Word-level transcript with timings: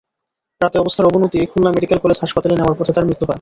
রাতে 0.61 0.77
অবস্থার 0.79 1.05
অবনতি 1.05 1.39
খুলনা 1.51 1.71
মেডিকেল 1.71 1.99
কলেজ 2.03 2.17
হাসপাতালে 2.21 2.55
নেওয়ার 2.55 2.77
পথে 2.79 2.91
তাঁর 2.93 3.07
মৃত্যু 3.07 3.23
হয়। 3.23 3.29